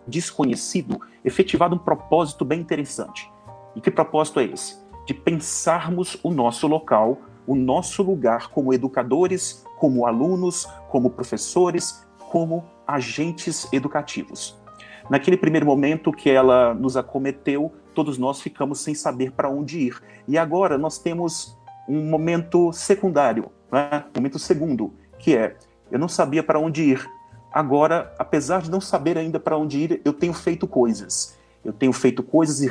desconhecido, 0.06 1.00
efetivado 1.24 1.76
um 1.76 1.78
propósito 1.78 2.44
bem 2.44 2.60
interessante. 2.60 3.32
E 3.74 3.80
que 3.80 3.90
propósito 3.90 4.38
é 4.38 4.44
esse? 4.44 4.76
De 5.06 5.14
pensarmos 5.14 6.20
o 6.22 6.30
nosso 6.30 6.66
local, 6.66 7.22
o 7.46 7.54
nosso 7.54 8.02
lugar 8.02 8.50
como 8.50 8.74
educadores, 8.74 9.64
como 9.78 10.04
alunos, 10.06 10.66
como 10.90 11.08
professores, 11.08 12.06
como 12.30 12.66
agentes 12.86 13.66
educativos. 13.72 14.60
Naquele 15.08 15.38
primeiro 15.38 15.64
momento 15.64 16.12
que 16.12 16.28
ela 16.28 16.74
nos 16.74 16.98
acometeu, 16.98 17.72
todos 17.98 18.16
nós 18.16 18.40
ficamos 18.40 18.78
sem 18.78 18.94
saber 18.94 19.32
para 19.32 19.50
onde 19.50 19.76
ir. 19.76 20.00
E 20.28 20.38
agora 20.38 20.78
nós 20.78 20.98
temos 20.98 21.58
um 21.88 22.08
momento 22.08 22.72
secundário, 22.72 23.50
né? 23.72 24.04
momento 24.14 24.38
segundo, 24.38 24.94
que 25.18 25.36
é 25.36 25.56
eu 25.90 25.98
não 25.98 26.06
sabia 26.06 26.44
para 26.44 26.60
onde 26.60 26.80
ir. 26.80 27.04
Agora, 27.52 28.14
apesar 28.16 28.62
de 28.62 28.70
não 28.70 28.80
saber 28.80 29.18
ainda 29.18 29.40
para 29.40 29.58
onde 29.58 29.78
ir, 29.80 30.00
eu 30.04 30.12
tenho 30.12 30.32
feito 30.32 30.64
coisas. 30.64 31.36
Eu 31.64 31.72
tenho 31.72 31.92
feito 31.92 32.22
coisas 32.22 32.60
e 32.60 32.70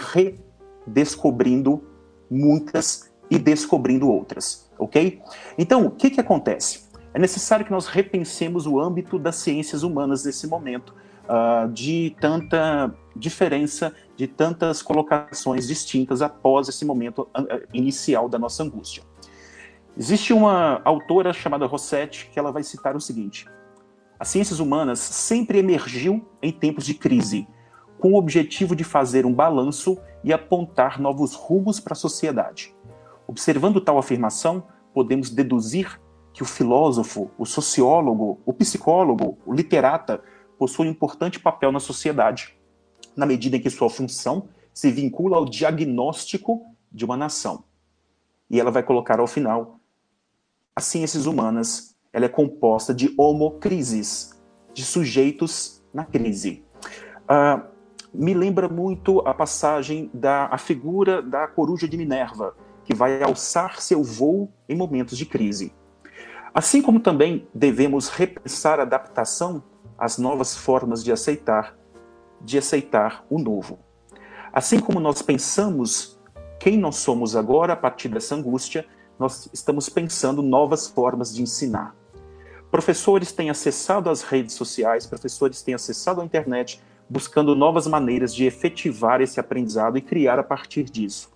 redescobrindo 0.88 1.84
muitas 2.32 3.12
e 3.30 3.38
descobrindo 3.38 4.10
outras, 4.10 4.72
ok? 4.80 5.22
Então, 5.58 5.88
o 5.88 5.92
que, 5.92 6.10
que 6.10 6.22
acontece? 6.22 6.88
É 7.14 7.20
necessário 7.20 7.66
que 7.66 7.72
nós 7.72 7.88
repensemos 7.88 8.66
o 8.66 8.80
âmbito 8.80 9.20
das 9.20 9.36
ciências 9.36 9.84
humanas 9.84 10.24
nesse 10.24 10.48
momento 10.48 10.96
uh, 11.28 11.72
de 11.72 12.16
tanta 12.20 12.94
diferença, 13.16 13.94
de 14.16 14.28
tantas 14.28 14.82
colocações 14.82 15.68
distintas 15.68 16.22
após 16.22 16.68
esse 16.68 16.86
momento 16.86 17.28
uh, 17.38 17.68
inicial 17.74 18.28
da 18.28 18.40
nossa 18.40 18.64
angústia. 18.64 19.04
Existe 19.98 20.32
uma 20.32 20.82
autora 20.86 21.34
chamada 21.34 21.66
Rossetti 21.66 22.30
que 22.32 22.40
ela 22.40 22.52
vai 22.52 22.64
citar 22.64 22.96
o 22.96 23.02
seguinte: 23.02 23.48
as 24.20 24.28
ciências 24.30 24.60
humanas 24.60 25.00
sempre 25.00 25.60
emergiu 25.60 26.28
em 26.42 26.52
tempos 26.52 26.86
de 26.86 26.94
crise, 26.94 27.48
com 28.00 28.14
o 28.14 28.18
objetivo 28.18 28.76
de 28.76 28.84
fazer 28.84 29.26
um 29.26 29.34
balanço 29.34 29.98
e 30.24 30.32
apontar 30.32 31.00
novos 31.00 31.34
rumos 31.34 31.80
para 31.80 31.94
a 31.94 31.96
sociedade. 31.96 32.76
Observando 33.28 33.82
tal 33.82 33.98
afirmação, 33.98 34.64
podemos 34.94 35.30
deduzir 35.30 36.00
que 36.32 36.44
o 36.44 36.46
filósofo, 36.46 37.32
o 37.38 37.46
sociólogo, 37.46 38.40
o 38.46 38.54
psicólogo, 38.54 39.38
o 39.46 39.54
literata 39.54 40.22
possui 40.58 40.88
um 40.88 40.92
importante 40.92 41.40
papel 41.40 41.72
na 41.72 41.80
sociedade, 41.80 42.58
na 43.16 43.26
medida 43.26 43.58
em 43.58 43.62
que 43.62 43.70
sua 43.70 43.90
função 43.90 44.50
se 44.74 44.92
vincula 44.92 45.38
ao 45.38 45.46
diagnóstico 45.46 46.66
de 46.92 47.06
uma 47.06 47.18
nação. 47.18 47.64
E 48.50 48.60
ela 48.60 48.72
vai 48.72 48.84
colocar 48.84 49.20
ao 49.20 49.28
final: 49.28 49.80
as 50.76 50.86
ciências 50.86 51.26
humanas 51.26 51.96
ela 52.14 52.26
é 52.26 52.30
composta 52.30 52.94
de 52.94 53.14
homocrises, 53.18 54.40
de 54.74 54.84
sujeitos 54.84 55.84
na 55.94 56.06
crise. 56.06 56.64
Uh, 57.24 57.62
me 58.14 58.34
lembra 58.34 58.68
muito 58.70 59.20
a 59.28 59.34
passagem 59.34 60.10
da 60.14 60.46
a 60.46 60.58
figura 60.58 61.22
da 61.22 61.48
coruja 61.48 61.88
de 61.88 61.98
Minerva, 61.98 62.56
que 62.86 62.94
vai 62.94 63.22
alçar 63.22 63.82
seu 63.82 64.04
voo 64.04 64.52
em 64.68 64.76
momentos 64.76 65.18
de 65.18 65.26
crise. 65.26 65.74
Assim 66.54 66.82
como 66.82 67.00
também 67.00 67.48
devemos 67.54 68.10
repensar 68.10 68.80
a 68.80 68.84
adaptação 68.84 69.62
as 69.98 70.18
novas 70.18 70.56
formas 70.56 71.04
de 71.04 71.12
aceitar, 71.12 71.78
de 72.40 72.58
aceitar 72.58 73.26
o 73.30 73.40
novo. 73.40 73.80
Assim 74.54 74.80
como 74.80 75.00
nós 75.00 75.22
pensamos 75.22 76.18
quem 76.60 76.78
nós 76.78 76.98
somos 76.98 77.36
agora 77.36 77.74
a 77.74 77.76
partir 77.76 78.10
dessa 78.10 78.36
angústia, 78.36 78.86
nós 79.20 79.50
estamos 79.54 79.90
pensando 79.90 80.42
novas 80.42 80.88
formas 80.88 81.34
de 81.34 81.42
ensinar. 81.42 81.96
Professores 82.70 83.32
têm 83.32 83.50
acessado 83.50 84.10
as 84.10 84.22
redes 84.22 84.56
sociais, 84.56 85.06
professores 85.06 85.62
têm 85.62 85.74
acessado 85.74 86.22
a 86.22 86.26
internet, 86.26 86.82
buscando 87.10 87.56
novas 87.56 87.88
maneiras 87.88 88.34
de 88.34 88.46
efetivar 88.46 89.22
esse 89.22 89.40
aprendizado 89.40 89.98
e 89.98 90.02
criar 90.02 90.38
a 90.38 90.44
partir 90.44 90.84
disso. 90.84 91.32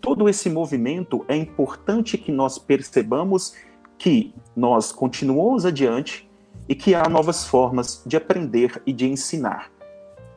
Todo 0.00 0.28
esse 0.28 0.48
movimento 0.48 1.24
é 1.28 1.36
importante 1.36 2.16
que 2.16 2.32
nós 2.32 2.58
percebamos 2.58 3.54
que 3.98 4.32
nós 4.56 4.92
continuamos 4.92 5.66
adiante 5.66 6.27
e 6.68 6.74
que 6.74 6.94
há 6.94 7.08
novas 7.08 7.46
formas 7.46 8.02
de 8.06 8.16
aprender 8.16 8.82
e 8.86 8.92
de 8.92 9.06
ensinar. 9.06 9.70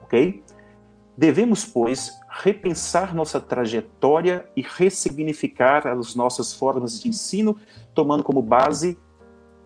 Ok? 0.04 0.44
Devemos, 1.18 1.66
pois, 1.66 2.20
repensar 2.30 3.14
nossa 3.14 3.40
trajetória 3.40 4.46
e 4.56 4.62
ressignificar 4.62 5.86
as 5.88 6.16
nossas 6.16 6.54
formas 6.54 7.00
de 7.00 7.10
ensino, 7.10 7.58
tomando 7.94 8.24
como 8.24 8.42
base 8.42 8.98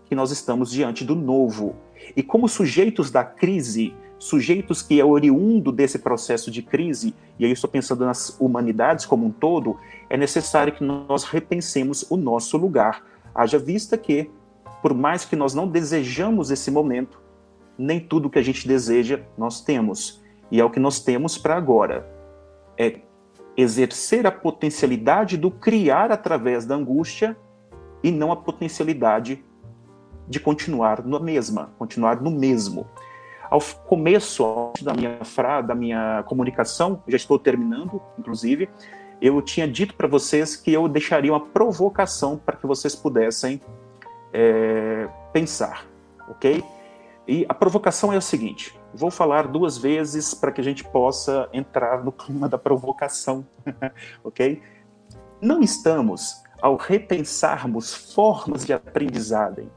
que 0.05 0.15
nós 0.15 0.31
estamos 0.31 0.71
diante 0.71 1.03
do 1.03 1.15
novo. 1.15 1.75
E 2.15 2.23
como 2.23 2.49
sujeitos 2.49 3.11
da 3.11 3.23
crise, 3.23 3.95
sujeitos 4.17 4.81
que 4.81 4.99
é 4.99 5.05
oriundo 5.05 5.71
desse 5.71 5.99
processo 5.99 6.49
de 6.49 6.61
crise, 6.61 7.13
e 7.37 7.45
aí 7.45 7.51
estou 7.51 7.69
pensando 7.69 8.05
nas 8.05 8.35
humanidades 8.39 9.05
como 9.05 9.25
um 9.25 9.31
todo, 9.31 9.77
é 10.09 10.17
necessário 10.17 10.73
que 10.73 10.83
nós 10.83 11.23
repensemos 11.23 12.05
o 12.09 12.17
nosso 12.17 12.57
lugar. 12.57 13.03
Haja 13.33 13.59
vista 13.59 13.97
que 13.97 14.29
por 14.85 14.93
mais 14.93 15.25
que 15.25 15.35
nós 15.35 15.55
não 15.55 15.67
desejamos 15.67 16.51
esse 16.51 16.69
momento, 16.69 17.19
nem 17.75 17.99
tudo 17.99 18.29
que 18.29 18.37
a 18.37 18.41
gente 18.43 18.67
deseja 18.67 19.19
nós 19.35 19.59
temos. 19.59 20.23
E 20.51 20.61
é 20.61 20.63
o 20.63 20.69
que 20.69 20.79
nós 20.79 20.99
temos 20.99 21.39
para 21.39 21.55
agora. 21.55 22.07
É 22.77 22.99
exercer 23.57 24.27
a 24.27 24.31
potencialidade 24.31 25.37
do 25.37 25.49
criar 25.49 26.11
através 26.11 26.67
da 26.67 26.75
angústia 26.75 27.35
e 28.03 28.11
não 28.11 28.31
a 28.31 28.35
potencialidade 28.35 29.43
de 30.27 30.39
continuar 30.39 31.03
na 31.03 31.19
mesma, 31.19 31.71
continuar 31.79 32.21
no 32.21 32.29
mesmo. 32.29 32.85
Ao 33.49 33.59
começo 33.87 34.71
da 34.83 34.93
minha 34.93 35.25
frase, 35.25 35.67
da 35.67 35.73
minha 35.73 36.23
comunicação, 36.27 37.01
já 37.07 37.17
estou 37.17 37.39
terminando, 37.39 37.99
inclusive, 38.19 38.69
eu 39.19 39.41
tinha 39.41 39.67
dito 39.67 39.95
para 39.95 40.07
vocês 40.07 40.55
que 40.55 40.71
eu 40.71 40.87
deixaria 40.87 41.33
uma 41.33 41.43
provocação 41.43 42.37
para 42.37 42.55
que 42.55 42.67
vocês 42.67 42.95
pudessem 42.95 43.59
é, 44.37 45.07
pensar, 45.31 45.87
ok? 46.27 46.61
E 47.25 47.45
a 47.47 47.53
provocação 47.53 48.11
é 48.11 48.17
a 48.17 48.21
seguinte: 48.21 48.77
vou 48.93 49.09
falar 49.09 49.47
duas 49.47 49.77
vezes 49.77 50.33
para 50.33 50.51
que 50.51 50.59
a 50.59 50.63
gente 50.63 50.83
possa 50.83 51.47
entrar 51.53 52.03
no 52.03 52.11
clima 52.11 52.49
da 52.49 52.57
provocação, 52.57 53.47
ok? 54.21 54.61
Não 55.41 55.61
estamos, 55.61 56.43
ao 56.61 56.75
repensarmos 56.75 58.13
formas 58.13 58.65
de 58.65 58.73
aprendizagem 58.73 59.71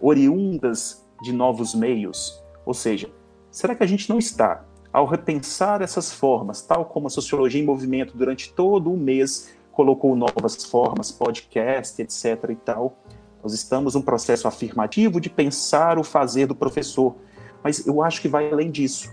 oriundas 0.00 1.06
de 1.20 1.32
novos 1.32 1.74
meios, 1.74 2.42
ou 2.64 2.72
seja, 2.72 3.10
será 3.50 3.74
que 3.74 3.82
a 3.82 3.86
gente 3.86 4.08
não 4.08 4.18
está, 4.18 4.64
ao 4.90 5.04
repensar 5.04 5.82
essas 5.82 6.12
formas, 6.12 6.62
tal 6.62 6.86
como 6.86 7.08
a 7.08 7.10
Sociologia 7.10 7.60
em 7.60 7.66
Movimento 7.66 8.16
durante 8.16 8.52
todo 8.54 8.90
o 8.90 8.96
mês 8.96 9.52
colocou 9.72 10.16
novas 10.16 10.64
formas, 10.64 11.12
podcast, 11.12 12.00
etc. 12.00 12.50
e 12.50 12.56
tal, 12.56 12.96
nós 13.42 13.52
estamos 13.52 13.94
num 13.94 14.02
processo 14.02 14.48
afirmativo 14.48 15.20
de 15.20 15.30
pensar 15.30 15.98
o 15.98 16.04
fazer 16.04 16.46
do 16.46 16.54
professor, 16.54 17.16
mas 17.62 17.86
eu 17.86 18.02
acho 18.02 18.20
que 18.20 18.28
vai 18.28 18.50
além 18.50 18.70
disso. 18.70 19.08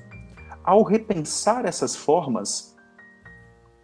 Ao 0.63 0.81
repensar 0.81 1.65
essas 1.65 1.95
formas, 1.95 2.75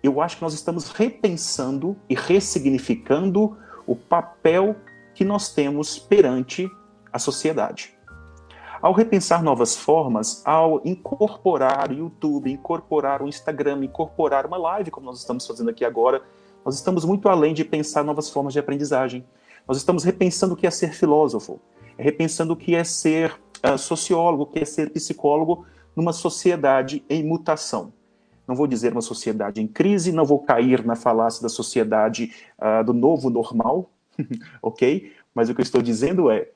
eu 0.04 0.20
acho 0.20 0.38
que 0.38 0.42
nós 0.42 0.54
estamos 0.54 0.90
repensando 0.90 1.96
e 2.10 2.16
ressignificando 2.16 3.56
o 3.86 3.96
papel 3.96 4.76
que 5.14 5.24
nós 5.24 5.54
temos 5.54 6.00
perante 6.00 6.70
a 7.14 7.20
sociedade. 7.20 7.96
Ao 8.82 8.94
repensar 8.94 9.44
novas 9.44 9.76
formas, 9.76 10.42
ao 10.44 10.82
incorporar 10.84 11.92
o 11.92 11.94
YouTube, 11.94 12.52
incorporar 12.52 13.22
o 13.22 13.28
Instagram, 13.28 13.86
incorporar 13.86 14.48
uma 14.48 14.58
live, 14.58 14.90
como 14.90 15.06
nós 15.06 15.20
estamos 15.20 15.46
fazendo 15.46 15.70
aqui 15.70 15.86
agora, 15.86 16.24
nós 16.66 16.76
estamos 16.76 17.06
muito 17.06 17.30
além 17.30 17.54
de 17.54 17.64
pensar 17.64 18.04
novas 18.04 18.30
formas 18.30 18.54
de 18.54 18.60
aprendizagem. 18.60 19.24
Nós 19.68 19.78
estamos 19.78 20.04
repensando 20.04 20.54
o 20.54 20.58
que 20.58 20.68
é 20.68 20.72
ser 20.72 20.94
filósofo, 20.94 21.60
repensando 21.98 22.54
o 22.54 22.56
que 22.56 22.76
é 22.76 22.84
ser 22.84 23.40
uh, 23.66 23.78
sociólogo, 23.78 24.44
o 24.44 24.46
que 24.46 24.60
é 24.60 24.66
ser 24.66 24.90
psicólogo 24.92 25.66
numa 25.96 26.14
sociedade 26.14 27.04
em 27.10 27.24
mutação. 27.24 27.94
Não 28.48 28.56
vou 28.56 28.68
dizer 28.68 28.92
uma 28.92 29.02
sociedade 29.02 29.62
em 29.62 29.68
crise, 29.68 30.12
não 30.12 30.26
vou 30.26 30.40
cair 30.40 30.84
na 30.86 30.96
falácia 30.96 31.42
da 31.42 31.50
sociedade 31.50 32.34
uh, 32.60 32.84
do 32.84 32.94
novo 32.94 33.30
normal, 33.30 33.90
ok? 34.62 35.14
Mas 35.34 35.50
o 35.50 35.56
que 35.56 35.62
eu 35.62 35.64
estou 35.64 35.82
dizendo 35.82 36.30
é, 36.30 36.50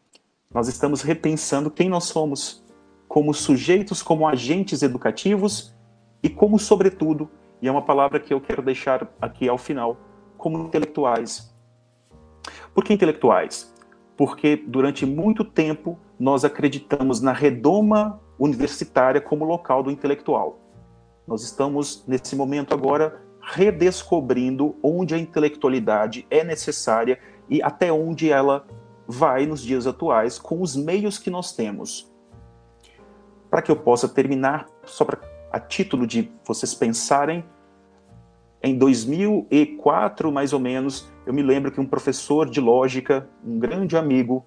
nós 0.53 0.67
estamos 0.67 1.01
repensando 1.01 1.71
quem 1.71 1.89
nós 1.89 2.05
somos, 2.05 2.63
como 3.07 3.33
sujeitos, 3.33 4.01
como 4.01 4.27
agentes 4.27 4.81
educativos 4.81 5.73
e 6.21 6.29
como, 6.29 6.57
sobretudo, 6.57 7.29
e 7.61 7.67
é 7.67 7.71
uma 7.71 7.81
palavra 7.81 8.19
que 8.19 8.33
eu 8.33 8.41
quero 8.41 8.61
deixar 8.61 9.07
aqui 9.21 9.47
ao 9.47 9.57
final, 9.57 9.97
como 10.37 10.59
intelectuais. 10.59 11.54
Por 12.73 12.83
que 12.83 12.93
intelectuais? 12.93 13.73
Porque 14.17 14.55
durante 14.55 15.05
muito 15.05 15.43
tempo 15.43 15.99
nós 16.19 16.45
acreditamos 16.45 17.21
na 17.21 17.31
redoma 17.31 18.19
universitária 18.39 19.19
como 19.19 19.45
local 19.45 19.83
do 19.83 19.91
intelectual. 19.91 20.59
Nós 21.27 21.43
estamos, 21.43 22.03
nesse 22.07 22.35
momento 22.35 22.73
agora, 22.73 23.21
redescobrindo 23.41 24.75
onde 24.81 25.13
a 25.13 25.17
intelectualidade 25.17 26.25
é 26.29 26.43
necessária 26.43 27.19
e 27.49 27.61
até 27.61 27.91
onde 27.91 28.31
ela 28.31 28.65
vai 29.07 29.45
nos 29.45 29.61
dias 29.61 29.85
atuais 29.85 30.39
com 30.39 30.61
os 30.61 30.75
meios 30.75 31.17
que 31.17 31.29
nós 31.29 31.55
temos. 31.55 32.11
Para 33.49 33.61
que 33.61 33.71
eu 33.71 33.75
possa 33.75 34.07
terminar, 34.09 34.67
só 34.83 35.05
para 35.05 35.19
a 35.51 35.59
título 35.59 36.05
de 36.05 36.31
vocês 36.43 36.73
pensarem, 36.73 37.45
em 38.65 38.75
2004, 38.75 40.31
mais 40.31 40.51
ou 40.51 40.59
menos, 40.59 41.07
eu 41.23 41.31
me 41.31 41.43
lembro 41.43 41.71
que 41.71 41.79
um 41.79 41.85
professor 41.85 42.49
de 42.49 42.59
lógica, 42.59 43.29
um 43.45 43.59
grande 43.59 43.95
amigo, 43.95 44.43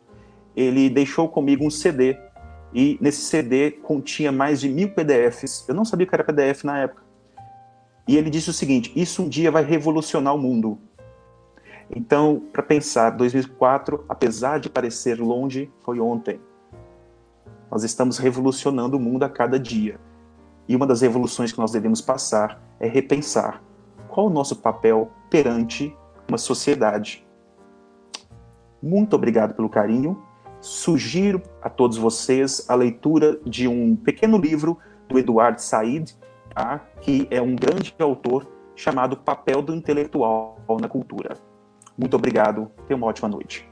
ele 0.56 0.90
deixou 0.90 1.28
comigo 1.28 1.64
um 1.64 1.70
CD 1.70 2.18
e 2.75 2.98
nesse 3.00 3.20
CD 3.20 3.70
continha 3.70 4.32
mais 4.32 4.60
de 4.60 4.68
mil 4.68 4.90
PDFs. 4.90 5.64
Eu 5.68 5.75
não 5.76 5.84
sabia 5.84 6.04
o 6.04 6.08
que 6.08 6.16
era 6.16 6.25
PDF 6.25 6.64
na 6.64 6.78
época. 6.80 7.02
E 8.08 8.16
ele 8.16 8.28
disse 8.28 8.50
o 8.50 8.52
seguinte: 8.52 8.92
Isso 8.96 9.22
um 9.22 9.28
dia 9.28 9.52
vai 9.52 9.62
revolucionar 9.62 10.34
o 10.34 10.38
mundo. 10.38 10.80
Então, 11.88 12.42
para 12.52 12.62
pensar, 12.64 13.10
2004, 13.10 14.04
apesar 14.08 14.58
de 14.58 14.68
parecer 14.68 15.20
longe, 15.20 15.70
foi 15.84 16.00
ontem. 16.00 16.40
Nós 17.70 17.84
estamos 17.84 18.18
revolucionando 18.18 18.96
o 18.96 19.00
mundo 19.00 19.22
a 19.22 19.28
cada 19.28 19.60
dia. 19.60 20.00
E 20.68 20.75
uma 20.75 20.88
das 20.88 21.02
revoluções 21.02 21.52
que 21.52 21.58
nós 21.58 21.70
devemos 21.70 22.00
passar 22.00 22.60
é 22.80 22.88
repensar 22.88 23.62
qual 24.09 24.27
o 24.27 24.31
nosso 24.31 24.57
papel 24.57 25.11
perante 25.31 25.97
uma 26.29 26.38
sociedade. 26.38 27.27
Muito 28.83 29.15
obrigado 29.15 29.55
pelo 29.55 29.69
carinho. 29.69 30.23
Sugiro 30.61 31.41
a 31.62 31.71
todos 31.71 31.97
vocês 31.97 32.69
a 32.69 32.75
leitura 32.75 33.38
de 33.45 33.69
um 33.69 33.95
pequeno 33.95 34.38
livro 34.38 34.79
do 35.09 35.19
Eduardo 35.19 35.61
Said, 35.61 36.17
tá? 36.55 36.81
que 37.00 37.27
é 37.31 37.41
um 37.41 37.55
grande 37.55 37.95
autor 37.99 38.47
chamado 38.75 39.17
Papel 39.17 39.62
do 39.62 39.75
Intelectual 39.75 40.59
na 40.81 40.88
Cultura. 40.88 41.37
Muito 41.97 42.14
obrigado. 42.16 42.71
Tenha 42.87 42.97
uma 42.97 43.07
ótima 43.07 43.29
noite. 43.29 43.68